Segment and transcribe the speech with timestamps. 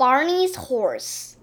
[0.00, 1.36] Barney's Horse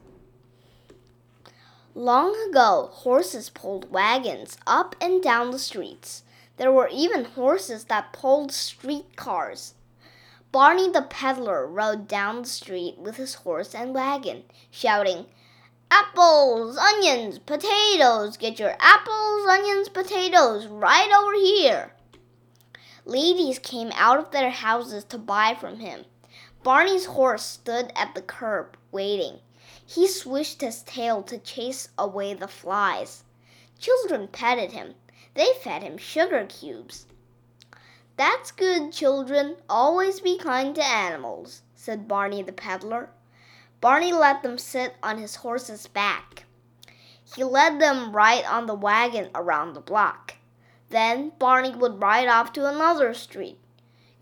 [1.94, 6.24] Long ago, horses pulled wagons up and down the streets.
[6.58, 9.76] There were even horses that pulled street cars.
[10.52, 14.42] Barney the peddler rode down the street with his horse and wagon,
[14.72, 15.28] shouting,
[15.92, 21.92] Apples, onions, potatoes, get your apples, onions, potatoes right over here.
[23.06, 26.06] Ladies came out of their houses to buy from him.
[26.64, 29.40] Barney's horse stood at the curb, waiting.
[29.86, 33.24] He swished his tail to chase away the flies.
[33.80, 34.96] Children petted him.
[35.34, 37.06] They fed him sugar cubes.
[38.18, 39.58] That's good, children.
[39.70, 43.10] Always be kind to animals, said Barney the peddler.
[43.80, 46.46] Barney let them sit on his horse's back.
[47.36, 50.34] He led them right on the wagon around the block.
[50.90, 53.60] Then Barney would ride off to another street.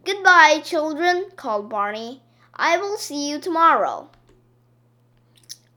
[0.05, 2.21] Goodbye, children, called Barney.
[2.53, 4.11] I will see you tomorrow.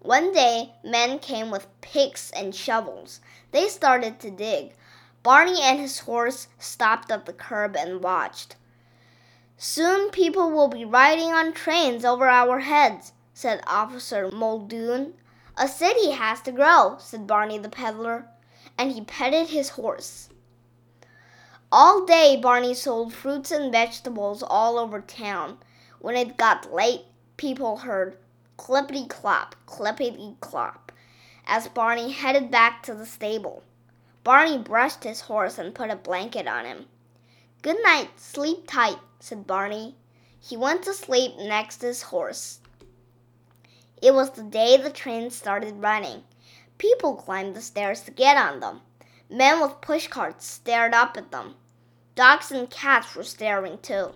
[0.00, 3.22] One day, men came with picks and shovels.
[3.52, 4.74] They started to dig.
[5.22, 8.56] Barney and his horse stopped at the curb and watched.
[9.56, 15.14] Soon people will be riding on trains over our heads, said Officer Muldoon.
[15.56, 18.26] A city has to grow, said Barney the peddler,
[18.76, 20.28] and he petted his horse.
[21.70, 25.58] All day Barney sold fruits and vegetables all over town.
[26.00, 27.02] When it got late,
[27.36, 28.16] people heard
[28.56, 30.92] clippity clop, clippity clop
[31.46, 33.62] as Barney headed back to the stable.
[34.24, 36.86] Barney brushed his horse and put a blanket on him.
[37.60, 39.94] Good night, sleep tight, said Barney.
[40.40, 42.60] He went to sleep next to his horse.
[44.00, 46.22] It was the day the train started running.
[46.78, 48.80] People climbed the stairs to get on them.
[49.30, 51.56] Men with pushcarts stared up at them.
[52.14, 54.12] Dogs and cats were staring too.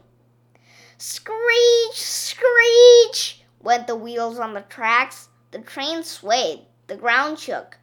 [0.97, 5.29] Screech, screech, went the wheels on the tracks.
[5.51, 6.67] The train swayed.
[6.87, 7.77] The ground shook.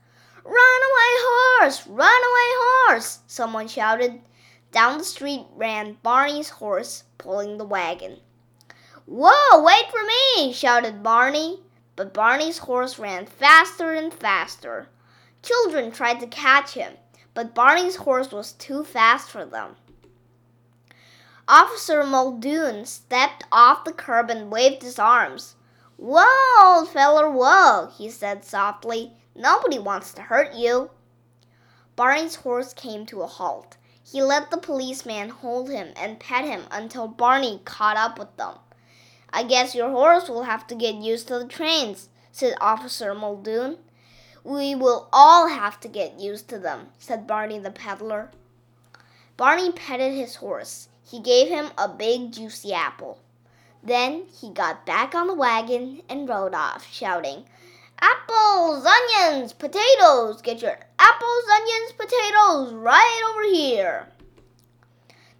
[0.44, 1.86] Run away, horse!
[1.86, 3.20] Run away, horse!
[3.28, 4.22] Someone shouted.
[4.72, 8.20] Down the street ran Barney's horse, pulling the wagon.
[9.06, 10.54] Whoa, wait for me!
[10.54, 11.62] shouted Barney.
[11.96, 14.88] But Barney's horse ran faster and faster.
[15.44, 16.94] Children tried to catch him,
[17.34, 19.76] but Barney's horse was too fast for them.
[21.48, 25.56] Officer Muldoon stepped off the curb and waved his arms.
[25.98, 26.24] Whoa,
[26.62, 29.14] old feller, whoa, he said softly.
[29.36, 30.92] Nobody wants to hurt you.
[31.96, 33.78] Barney's horse came to a halt.
[34.12, 38.56] He let the policeman hold him and pet him until Barney caught up with them.
[39.32, 43.78] I guess your horse will have to get used to the trains, said Officer Muldoon.
[44.44, 48.32] We will all have to get used to them, said Barney the peddler.
[49.38, 50.90] Barney petted his horse.
[51.04, 53.20] He gave him a big juicy apple.
[53.84, 57.46] Then he got back on the wagon and rode off, shouting,
[58.02, 60.42] Apples, onions, potatoes!
[60.42, 64.08] Get your apples, onions, potatoes right over here!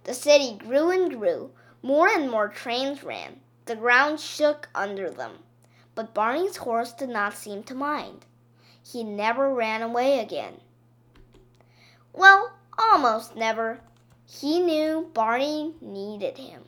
[0.04, 1.52] The city grew and grew.
[1.82, 3.40] More and more trains ran.
[3.64, 5.38] The ground shook under them.
[5.94, 8.26] But Barney's horse did not seem to mind.
[8.82, 10.60] He never ran away again.
[12.12, 13.80] Well, almost never.
[14.26, 16.64] He knew Barney needed him.